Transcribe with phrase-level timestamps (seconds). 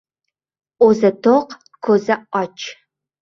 [0.85, 1.57] •O‘zi to‘q,
[1.89, 2.65] ko‘zi― och.